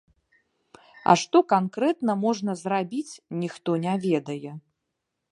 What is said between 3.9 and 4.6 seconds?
ведае.